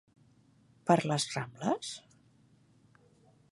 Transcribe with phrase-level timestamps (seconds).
[0.91, 1.93] Per les Rambles?